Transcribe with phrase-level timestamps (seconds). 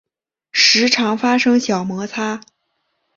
[0.51, 2.41] 时常发生小摩擦